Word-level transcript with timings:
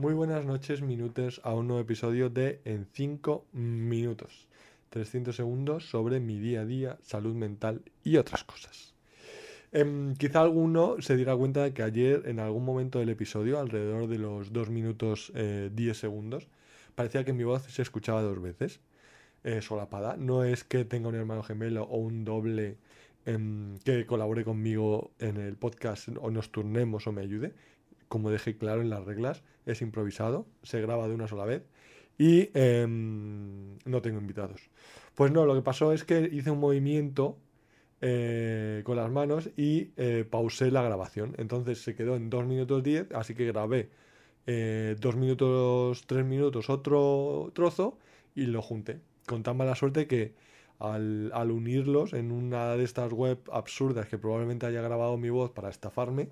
Muy 0.00 0.14
buenas 0.14 0.46
noches, 0.46 0.80
minutos 0.80 1.42
a 1.44 1.52
un 1.52 1.66
nuevo 1.66 1.82
episodio 1.82 2.30
de 2.30 2.62
En 2.64 2.86
5 2.90 3.44
minutos. 3.52 4.48
300 4.88 5.36
segundos 5.36 5.90
sobre 5.90 6.20
mi 6.20 6.38
día 6.38 6.62
a 6.62 6.64
día, 6.64 6.98
salud 7.02 7.34
mental 7.34 7.82
y 8.02 8.16
otras 8.16 8.42
cosas. 8.44 8.94
Em, 9.72 10.14
quizá 10.14 10.40
alguno 10.40 11.02
se 11.02 11.16
diera 11.16 11.36
cuenta 11.36 11.64
de 11.64 11.74
que 11.74 11.82
ayer, 11.82 12.22
en 12.24 12.40
algún 12.40 12.64
momento 12.64 12.98
del 12.98 13.10
episodio, 13.10 13.60
alrededor 13.60 14.08
de 14.08 14.16
los 14.16 14.54
2 14.54 14.70
minutos 14.70 15.32
10 15.34 15.36
eh, 15.76 15.94
segundos, 15.94 16.48
parecía 16.94 17.22
que 17.26 17.34
mi 17.34 17.44
voz 17.44 17.64
se 17.64 17.82
escuchaba 17.82 18.22
dos 18.22 18.40
veces, 18.40 18.80
eh, 19.44 19.60
solapada. 19.60 20.16
No 20.16 20.44
es 20.44 20.64
que 20.64 20.86
tenga 20.86 21.08
un 21.08 21.14
hermano 21.14 21.42
gemelo 21.42 21.82
o 21.84 21.98
un 21.98 22.24
doble 22.24 22.78
em, 23.26 23.76
que 23.84 24.06
colabore 24.06 24.44
conmigo 24.44 25.10
en 25.18 25.36
el 25.36 25.56
podcast 25.56 26.08
o 26.18 26.30
nos 26.30 26.50
turnemos 26.50 27.06
o 27.06 27.12
me 27.12 27.20
ayude. 27.20 27.52
Como 28.10 28.32
dejé 28.32 28.58
claro 28.58 28.82
en 28.82 28.90
las 28.90 29.04
reglas, 29.04 29.44
es 29.66 29.82
improvisado, 29.82 30.44
se 30.64 30.80
graba 30.80 31.06
de 31.06 31.14
una 31.14 31.28
sola 31.28 31.44
vez 31.44 31.62
y 32.18 32.50
em, 32.54 33.78
no 33.84 34.02
tengo 34.02 34.18
invitados. 34.18 34.68
Pues 35.14 35.30
no, 35.30 35.46
lo 35.46 35.54
que 35.54 35.62
pasó 35.62 35.92
es 35.92 36.02
que 36.02 36.28
hice 36.32 36.50
un 36.50 36.58
movimiento 36.58 37.38
eh, 38.00 38.82
con 38.84 38.96
las 38.96 39.08
manos 39.12 39.50
y 39.56 39.92
eh, 39.96 40.26
pausé 40.28 40.72
la 40.72 40.82
grabación. 40.82 41.36
Entonces 41.38 41.82
se 41.84 41.94
quedó 41.94 42.16
en 42.16 42.30
2 42.30 42.46
minutos 42.46 42.82
10, 42.82 43.12
así 43.12 43.34
que 43.36 43.46
grabé 43.46 43.90
2 44.44 44.48
eh, 44.48 44.96
minutos, 45.16 46.04
3 46.08 46.24
minutos 46.24 46.68
otro 46.68 47.52
trozo 47.54 47.96
y 48.34 48.46
lo 48.46 48.60
junté. 48.60 48.98
Con 49.24 49.44
tan 49.44 49.56
mala 49.56 49.76
suerte 49.76 50.08
que 50.08 50.34
al, 50.80 51.30
al, 51.32 51.52
unirlos 51.52 52.12
en 52.12 52.32
una 52.32 52.74
de 52.76 52.82
estas 52.82 53.12
web 53.12 53.38
absurdas 53.52 54.08
que 54.08 54.18
probablemente 54.18 54.66
haya 54.66 54.82
grabado 54.82 55.16
mi 55.16 55.30
voz 55.30 55.52
para 55.52 55.70
estafarme, 55.70 56.28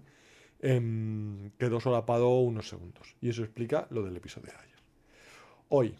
em, 0.60 1.50
quedó 1.58 1.80
solapado 1.80 2.38
unos 2.40 2.68
segundos. 2.68 3.14
Y 3.20 3.30
eso 3.30 3.42
explica 3.42 3.86
lo 3.90 4.02
del 4.02 4.16
episodio 4.16 4.52
de 4.52 4.58
ayer. 4.58 4.78
Hoy 5.68 5.94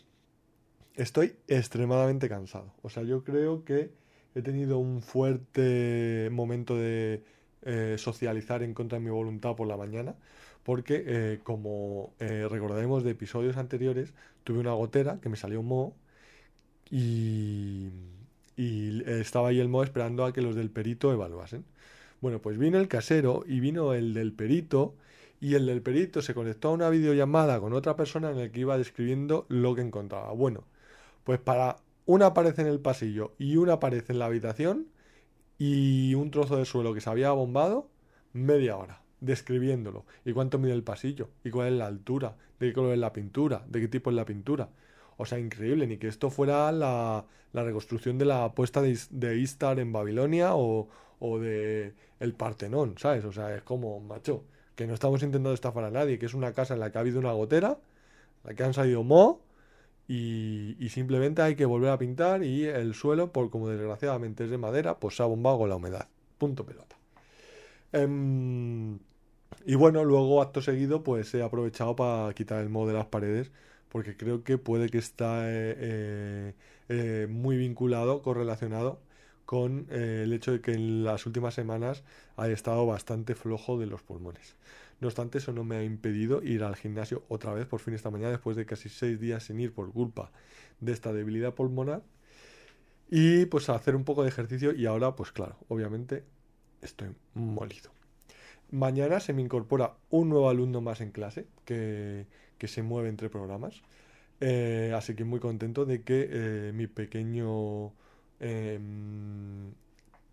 estoy 0.95 1.37
extremadamente 1.47 2.29
cansado. 2.29 2.75
O 2.83 2.91
sea, 2.91 3.03
yo 3.05 3.23
creo 3.25 3.65
que 3.65 3.91
he 4.35 4.43
tenido 4.43 4.79
un 4.79 5.03
fuerte 5.03 6.29
momento 6.33 6.77
de 6.77 7.23
eh, 7.63 7.97
socializar 7.99 8.63
en 8.63 8.75
contra 8.75 8.99
de 8.99 9.05
mi 9.05 9.11
voluntad 9.11 9.57
por 9.57 9.67
la 9.69 9.77
mañana. 9.77 10.17
Porque, 10.65 11.05
eh, 11.07 11.41
como 11.45 12.13
eh, 12.19 12.47
recordaremos 12.49 13.05
de 13.05 13.13
episodios 13.13 13.57
anteriores, 13.57 14.13
tuve 14.45 14.59
una 14.59 14.73
gotera 14.73 15.19
que 15.21 15.29
me 15.29 15.37
salió 15.37 15.61
un 15.61 15.67
moho 15.67 15.97
y, 16.91 17.89
y 18.57 19.03
estaba 19.07 19.49
ahí 19.49 19.61
el 19.61 19.69
moho 19.69 19.85
esperando 19.85 20.25
a 20.25 20.33
que 20.33 20.43
los 20.43 20.57
del 20.57 20.71
perito 20.71 21.13
evaluasen. 21.13 21.65
Bueno, 22.21 22.41
pues 22.41 22.59
vino 22.59 22.79
el 22.79 22.89
casero 22.89 23.45
y 23.47 23.61
vino 23.61 23.95
el 23.95 24.15
del 24.15 24.33
perito 24.33 24.95
y 25.41 25.55
el 25.55 25.67
del 25.67 25.83
perito 25.83 26.21
se 26.23 26.35
conectó 26.35 26.69
a 26.69 26.73
una 26.73 26.91
videollamada 26.91 27.61
con 27.61 27.73
otra 27.73 27.97
persona 27.97 28.31
en 28.31 28.39
la 28.39 28.51
que 28.51 28.61
iba 28.61 28.77
describiendo 28.77 29.47
lo 29.49 29.75
que 29.75 29.83
encontraba. 29.83 30.33
Bueno, 30.33 30.65
pues 31.25 31.39
para 31.39 31.77
una 32.07 32.35
pared 32.35 32.59
en 32.59 32.67
el 32.67 32.81
pasillo 32.81 33.35
y 33.39 33.57
una 33.57 33.79
pared 33.81 34.05
en 34.09 34.19
la 34.19 34.27
habitación 34.27 34.89
y 35.59 36.15
un 36.15 36.31
trozo 36.31 36.57
de 36.57 36.65
suelo 36.65 36.95
que 36.95 37.01
se 37.01 37.11
había 37.11 37.31
bombado, 37.33 37.89
media 38.33 38.77
hora 38.77 39.03
describiéndolo. 39.21 40.05
¿Y 40.25 40.33
cuánto 40.33 40.59
mide 40.59 40.73
el 40.73 40.85
pasillo? 40.85 41.31
¿Y 41.45 41.51
cuál 41.51 41.69
es 41.69 41.75
la 41.75 41.87
altura? 41.87 42.37
¿De 42.61 42.69
qué 42.69 42.73
color 42.73 42.93
es 42.93 42.99
la 42.99 43.13
pintura? 43.13 43.65
¿De 43.69 43.81
qué 43.81 43.89
tipo 43.89 44.11
es 44.11 44.17
la 44.17 44.25
pintura? 44.25 44.71
O 45.17 45.27
sea, 45.27 45.39
increíble, 45.39 45.87
ni 45.87 45.99
que 45.99 46.09
esto 46.09 46.31
fuera 46.31 46.71
la, 46.73 47.25
la 47.53 47.65
reconstrucción 47.65 48.19
de 48.19 48.25
la 48.27 48.55
puesta 48.55 48.81
de, 48.83 48.99
de 49.11 49.39
Istar 49.39 49.81
en 49.81 49.93
Babilonia 49.93 50.55
o, 50.55 50.89
o 51.19 51.39
de 51.39 51.95
el 52.21 52.35
Partenón, 52.35 52.97
¿sabes? 52.99 53.25
O 53.25 53.33
sea, 53.33 53.55
es 53.55 53.63
como, 53.63 54.01
macho, 54.01 54.45
que 54.75 54.87
no 54.87 54.95
estamos 54.95 55.23
intentando 55.23 55.53
estafar 55.53 55.85
a 55.85 55.91
nadie, 55.91 56.19
que 56.19 56.27
es 56.27 56.35
una 56.35 56.53
casa 56.53 56.75
en 56.75 56.81
la 56.81 56.91
que 56.91 56.99
ha 56.99 57.01
habido 57.03 57.19
una 57.19 57.33
gotera, 57.33 57.79
la 58.45 58.55
que 58.55 58.63
han 58.63 58.75
salido 58.75 59.03
mo, 59.05 59.41
y, 60.09 60.89
simplemente 60.91 61.43
hay 61.43 61.55
que 61.55 61.67
volver 61.67 61.91
a 61.91 61.99
pintar 61.99 62.43
y 62.43 62.65
el 62.65 62.95
suelo, 62.95 63.33
por 63.33 63.51
como 63.51 63.69
desgraciadamente 63.69 64.45
es 64.45 64.51
de 64.51 64.59
madera, 64.59 64.99
pues 64.99 65.17
se 65.17 65.23
ha 65.23 65.27
bombado 65.27 65.59
con 65.59 65.69
la 65.69 65.77
humedad. 65.77 66.09
Punto 66.39 66.65
pelota. 66.65 66.97
Em, 67.93 68.99
y 69.67 69.75
bueno, 69.75 70.05
luego 70.05 70.43
acto 70.43 70.63
seguido 70.63 71.03
pues 71.03 71.35
he 71.35 71.43
aprovechado 71.43 71.97
para 71.97 72.33
quitar 72.35 72.61
el 72.63 72.69
moho 72.69 72.87
de 72.87 72.95
las 72.95 73.07
paredes 73.07 73.51
porque 73.89 74.17
creo 74.17 74.45
que 74.45 74.59
puede 74.59 74.89
que 74.91 74.99
está 74.99 75.49
eh, 75.51 75.75
eh, 75.79 76.55
eh, 76.89 77.27
muy 77.29 77.57
vinculado, 77.57 78.23
correlacionado 78.23 79.01
con 79.49 79.87
eh, 79.89 80.25
el 80.25 80.35
hecho 80.35 80.53
de 80.53 80.61
que 80.61 80.73
en 80.73 81.05
las 81.05 81.25
últimas 81.25 81.55
semanas 81.55 82.05
ha 82.37 82.51
estado 82.51 82.85
bastante 82.85 83.35
flojo 83.35 83.79
de 83.79 83.87
los 83.87 84.03
pulmones. 84.03 84.57
No 85.01 85.09
obstante, 85.09 85.39
eso 85.39 85.55
no 85.55 85.65
me 85.65 85.77
ha 85.77 85.85
impedido 85.85 86.43
ir 86.43 86.63
al 86.63 86.77
gimnasio 86.77 87.25
otra 87.29 87.55
vez 87.55 87.67
por 87.67 87.81
fin 87.81 87.95
esta 87.95 88.11
mañana 88.11 88.33
después 88.33 88.59
de 88.59 88.67
casi 88.67 88.91
seis 88.91 89.19
días 89.19 89.45
sin 89.45 89.59
ir 89.59 89.73
por 89.73 89.91
culpa 89.91 90.31
de 90.81 90.93
esta 90.93 91.15
debilidad 91.15 91.55
pulmonar. 91.55 92.03
Y 93.09 93.47
pues 93.47 93.71
hacer 93.71 93.97
un 93.97 94.05
poco 94.05 94.23
de 94.23 94.29
ejercicio 94.29 94.75
y 94.75 94.85
ahora 94.85 95.17
pues 95.17 95.33
claro, 95.33 95.57
obviamente 95.69 96.25
estoy 96.83 97.09
molido. 97.33 97.91
Mañana 98.71 99.19
se 99.19 99.33
me 99.33 99.41
incorpora 99.41 99.95
un 100.11 100.29
nuevo 100.29 100.51
alumno 100.51 100.83
más 100.83 101.01
en 101.01 101.11
clase 101.11 101.47
que, 101.65 102.27
se 102.61 102.83
mueve 102.83 103.09
entre 103.09 103.31
programas. 103.31 103.81
Eh, 104.41 104.93
así 104.95 105.15
que 105.15 105.25
muy 105.25 105.41
contento 105.41 105.87
de 105.87 106.03
que 106.03 106.29
eh, 106.31 106.73
mi 106.75 106.87
pequeño 106.87 107.95
Em, 108.41 109.73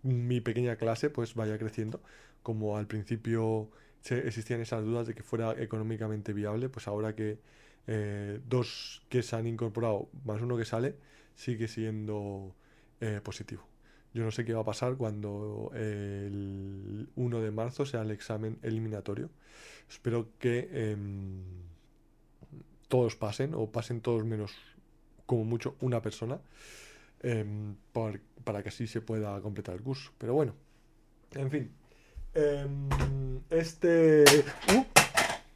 mi 0.03 0.41
pequeña 0.41 0.75
clase 0.75 1.09
pues 1.09 1.35
vaya 1.35 1.57
creciendo. 1.57 2.01
Como 2.43 2.77
al 2.77 2.87
principio 2.87 3.69
existían 4.09 4.61
esas 4.61 4.83
dudas 4.83 5.07
de 5.07 5.15
que 5.15 5.23
fuera 5.23 5.53
económicamente 5.61 6.33
viable, 6.33 6.69
pues 6.69 6.87
ahora 6.87 7.15
que 7.15 7.39
eh, 7.87 8.39
dos 8.47 9.03
que 9.09 9.23
se 9.23 9.35
han 9.35 9.47
incorporado 9.47 10.09
más 10.23 10.41
uno 10.41 10.57
que 10.57 10.65
sale, 10.65 10.95
sigue 11.35 11.67
siendo 11.67 12.55
eh, 13.01 13.19
positivo. 13.23 13.63
Yo 14.13 14.23
no 14.23 14.31
sé 14.31 14.45
qué 14.45 14.53
va 14.53 14.61
a 14.61 14.65
pasar 14.65 14.95
cuando 14.95 15.71
el 15.75 17.09
1 17.15 17.41
de 17.41 17.51
marzo 17.51 17.85
sea 17.85 18.01
el 18.01 18.11
examen 18.11 18.57
eliminatorio. 18.61 19.29
Espero 19.89 20.29
que 20.39 20.69
em, 20.71 21.43
todos 22.87 23.15
pasen, 23.17 23.53
o 23.53 23.69
pasen 23.71 23.99
todos 23.99 24.23
menos 24.23 24.53
como 25.25 25.43
mucho 25.43 25.75
una 25.81 26.01
persona. 26.01 26.39
Em, 27.25 27.75
para 28.43 28.61
que 28.61 28.69
así 28.69 28.85
se 28.85 29.01
pueda 29.01 29.41
completar 29.41 29.73
el 29.73 29.81
curso. 29.81 30.11
Pero 30.19 30.35
bueno, 30.35 30.53
en 31.33 31.49
fin. 31.49 31.71
Em, 32.35 33.41
este... 33.49 34.23
Uh, 34.71 34.85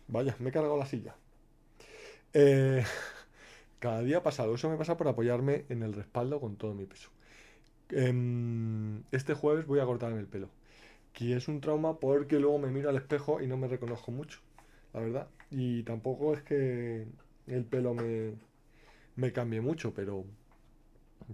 vaya, 0.08 0.36
me 0.40 0.50
he 0.50 0.52
cargado 0.52 0.78
la 0.78 0.88
silla. 0.88 1.16
Eh, 2.34 2.84
cada 3.80 4.02
día 4.02 4.24
pasado, 4.24 4.56
eso 4.56 4.68
me 4.68 4.78
pasa 4.78 4.98
por 4.98 5.08
apoyarme 5.08 5.66
en 5.70 5.84
el 5.84 5.94
respaldo 5.94 6.40
con 6.40 6.56
todo 6.56 6.74
mi 6.74 6.88
peso. 6.88 7.12
Em, 7.90 9.04
este 9.12 9.36
jueves 9.36 9.68
voy 9.68 9.80
a 9.80 9.86
cortarme 9.86 10.20
el 10.20 10.28
pelo. 10.28 10.50
Que 11.14 11.36
es 11.36 11.48
un 11.48 11.62
trauma 11.62 12.00
porque 12.00 12.40
luego 12.40 12.58
me 12.58 12.72
miro 12.72 12.90
al 12.90 12.98
espejo 12.98 13.42
y 13.42 13.48
no 13.48 13.58
me 13.58 13.68
reconozco 13.68 14.12
mucho, 14.12 14.40
la 14.94 15.02
verdad. 15.02 15.28
Y 15.52 15.84
tampoco 15.84 16.34
es 16.34 16.42
que 16.42 17.06
el 17.46 17.66
pelo 17.66 17.94
me, 17.94 18.34
me 19.16 19.32
cambie 19.32 19.62
mucho, 19.62 19.94
pero 19.94 20.26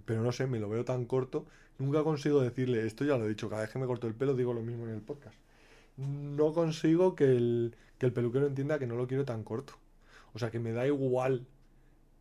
pero 0.04 0.22
no 0.22 0.32
sé, 0.32 0.46
me 0.46 0.58
lo 0.58 0.68
veo 0.68 0.84
tan 0.84 1.04
corto. 1.06 1.46
Nunca 1.78 2.02
consigo 2.04 2.40
decirle, 2.40 2.86
esto 2.86 3.04
ya 3.04 3.18
lo 3.18 3.26
he 3.26 3.28
dicho, 3.28 3.48
cada 3.48 3.62
vez 3.62 3.70
que 3.70 3.78
me 3.78 3.86
corto 3.86 4.06
el 4.06 4.14
pelo 4.14 4.34
digo 4.34 4.52
lo 4.54 4.62
mismo 4.62 4.84
en 4.86 4.94
el 4.94 5.00
podcast. 5.02 5.36
No 5.96 6.52
consigo 6.52 7.14
que 7.14 7.24
el, 7.24 7.76
que 7.98 8.06
el 8.06 8.12
peluquero 8.12 8.46
entienda 8.46 8.78
que 8.78 8.86
no 8.86 8.96
lo 8.96 9.06
quiero 9.06 9.24
tan 9.24 9.44
corto. 9.44 9.74
O 10.34 10.38
sea, 10.38 10.50
que 10.50 10.58
me 10.58 10.72
da 10.72 10.86
igual, 10.86 11.46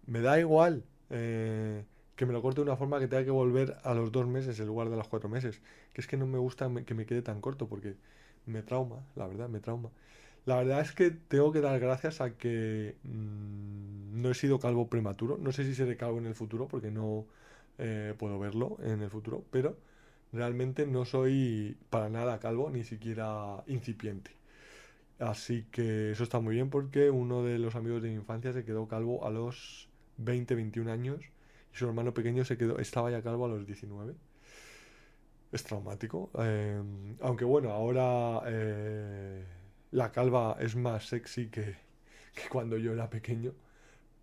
me 0.08 0.22
da 0.22 0.40
igual 0.40 0.84
eh, 1.10 1.86
que 2.16 2.26
me 2.26 2.34
lo 2.34 2.42
corte 2.42 2.58
de 2.58 2.64
una 2.64 2.78
forma 2.78 3.00
que 3.00 3.08
tenga 3.08 3.26
que 3.26 3.32
volver 3.32 3.78
a 3.84 3.94
los 3.94 4.12
dos 4.12 4.28
meses 4.28 4.60
en 4.60 4.68
lugar 4.68 4.90
de 4.90 4.98
los 4.98 5.08
cuatro 5.08 5.30
meses. 5.30 5.62
Que 5.94 6.02
es 6.02 6.08
que 6.08 6.18
no 6.18 6.28
me 6.28 6.38
gusta 6.38 6.70
que 6.86 6.94
me 6.94 7.06
quede 7.06 7.22
tan 7.22 7.42
corto 7.42 7.68
porque 7.68 7.96
me 8.46 8.62
trauma, 8.64 9.06
la 9.16 9.28
verdad, 9.28 9.50
me 9.50 9.60
trauma. 9.60 9.92
La 10.46 10.58
verdad 10.58 10.82
es 10.82 10.92
que 10.94 11.12
tengo 11.12 11.52
que 11.52 11.62
dar 11.62 11.80
gracias 11.80 12.22
a 12.22 12.38
que 12.38 12.96
mm, 13.04 14.22
no 14.22 14.30
he 14.32 14.34
sido 14.36 14.60
calvo 14.60 14.90
prematuro. 14.90 15.38
No 15.38 15.52
sé 15.52 15.64
si 15.66 15.76
seré 15.76 15.98
calvo 15.98 16.20
en 16.20 16.28
el 16.28 16.36
futuro 16.36 16.68
porque 16.68 16.92
no, 16.92 17.26
eh, 17.78 18.14
puedo 18.18 18.40
verlo 18.40 18.78
en 18.82 19.02
el 19.02 19.10
futuro, 19.10 19.44
pero 19.52 19.78
realmente 20.32 20.86
no 20.86 21.06
soy 21.06 21.78
para 21.90 22.10
nada 22.10 22.40
calvo, 22.40 22.70
ni 22.70 22.84
siquiera 22.84 23.64
incipiente. 23.68 24.32
Así 25.20 25.66
que 25.72 26.12
eso 26.12 26.24
está 26.24 26.40
muy 26.40 26.56
bien 26.56 26.70
porque 26.70 27.10
uno 27.10 27.44
de 27.44 27.58
los 27.60 27.76
amigos 27.76 28.02
de 28.02 28.10
mi 28.10 28.16
infancia 28.16 28.52
se 28.54 28.66
quedó 28.66 28.88
calvo 28.88 29.26
a 29.26 29.30
los 29.30 29.90
20, 30.18 30.56
21 30.56 30.92
años 30.92 31.22
y 31.74 31.78
su 31.78 31.88
hermano 31.88 32.14
pequeño 32.14 32.44
se 32.46 32.58
quedó, 32.58 32.80
estaba 32.80 33.12
ya 33.12 33.22
calvo 33.22 33.46
a 33.46 33.50
los 33.50 33.66
19. 33.66 34.14
Es 35.52 35.64
traumático. 35.64 36.32
Eh, 36.40 36.82
aunque 37.22 37.46
bueno, 37.46 37.72
ahora 37.72 38.42
eh, 38.48 39.46
la 39.92 40.12
calva 40.12 40.58
es 40.60 40.76
más 40.76 41.08
sexy 41.08 41.48
que 41.48 41.76
cuando 42.52 42.78
yo 42.78 42.94
era 42.94 43.10
pequeño 43.10 43.54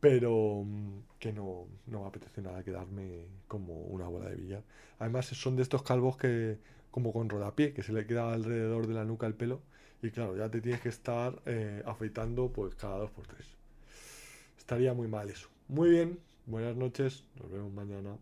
pero 0.03 0.65
mm, 0.67 1.19
que 1.21 1.33
no, 1.33 1.69
no 1.87 2.03
me 2.03 2.09
apetece 2.09 2.43
nada 2.43 2.65
quedarme 2.65 3.27
como 3.49 3.75
una 3.97 4.09
bola 4.09 4.31
de 4.31 4.37
billar. 4.37 4.65
Además 4.99 5.27
son 5.27 5.57
de 5.57 5.63
estos 5.63 5.85
calvos 5.85 6.17
que 6.17 6.59
como 6.91 7.13
con 7.13 7.29
rodapié, 7.31 7.73
que 7.73 7.85
se 7.85 7.93
le 7.93 8.07
queda 8.07 8.33
alrededor 8.33 8.89
de 8.89 8.95
la 8.95 9.05
nuca 9.05 9.27
el 9.29 9.35
pelo 9.35 9.63
y 10.03 10.11
claro, 10.11 10.37
ya 10.37 10.51
te 10.51 10.61
tienes 10.61 10.81
que 10.81 10.89
estar 10.89 11.41
eh, 11.47 11.83
afeitando 11.87 12.51
pues 12.53 12.75
cada 12.75 12.99
dos 12.99 13.13
por 13.13 13.27
tres. 13.29 13.47
estaría 14.59 14.93
muy 14.95 15.09
mal 15.09 15.31
eso. 15.31 15.49
Muy 15.69 15.91
bien, 15.91 16.19
buenas 16.47 16.77
noches, 16.77 17.25
nos 17.41 17.51
vemos 17.51 17.73
mañana. 17.73 18.17